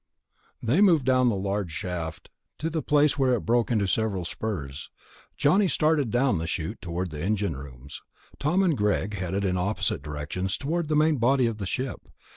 [0.63, 4.89] They moved down the large shaft to the place where it broke into several spurs.
[5.37, 8.01] Johnny started down the chute toward the engine rooms;
[8.39, 12.01] Tom and Greg headed in opposite directions toward the main body of the ship.